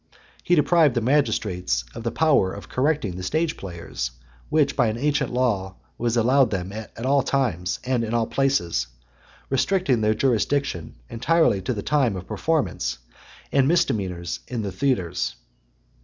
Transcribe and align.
He 0.43 0.55
deprived 0.55 0.95
the 0.95 1.01
magistrates 1.01 1.83
of 1.93 2.01
the 2.01 2.09
power 2.09 2.51
of 2.51 2.67
correcting 2.67 3.17
the 3.17 3.21
stage 3.21 3.55
players, 3.55 4.09
which 4.49 4.75
by 4.75 4.87
an 4.87 4.97
ancient 4.97 5.31
law 5.31 5.75
was 5.95 6.17
allowed 6.17 6.49
them 6.49 6.71
at 6.73 7.05
all 7.05 7.21
times, 7.21 7.79
and 7.83 8.03
in 8.03 8.11
all 8.11 8.25
places; 8.25 8.87
restricting 9.51 10.01
their 10.01 10.15
jurisdiction 10.15 10.95
entirely 11.07 11.61
to 11.61 11.73
the 11.75 11.83
time 11.83 12.15
of 12.15 12.25
performance 12.25 12.97
and 13.51 13.67
misdemeanours 13.67 14.39
in 14.47 14.63
the 14.63 14.71
theatres. 14.71 15.35